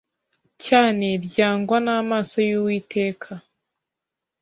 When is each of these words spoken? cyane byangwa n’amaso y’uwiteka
cyane 0.65 1.07
byangwa 1.25 1.77
n’amaso 1.85 2.37
y’uwiteka 2.49 3.31